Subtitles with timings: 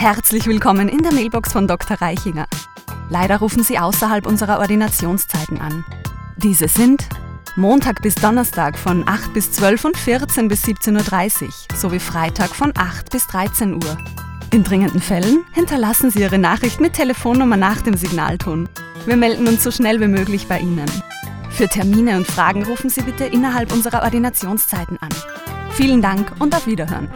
[0.00, 2.00] Herzlich willkommen in der Mailbox von Dr.
[2.00, 2.46] Reichinger.
[3.10, 5.84] Leider rufen Sie außerhalb unserer Ordinationszeiten an.
[6.38, 7.06] Diese sind
[7.54, 12.72] Montag bis Donnerstag von 8 bis 12 und 14 bis 17.30 Uhr sowie Freitag von
[12.74, 13.98] 8 bis 13 Uhr.
[14.54, 18.70] In dringenden Fällen hinterlassen Sie Ihre Nachricht mit Telefonnummer nach dem Signalton.
[19.04, 20.90] Wir melden uns so schnell wie möglich bei Ihnen.
[21.50, 25.10] Für Termine und Fragen rufen Sie bitte innerhalb unserer Ordinationszeiten an.
[25.72, 27.10] Vielen Dank und auf Wiederhören.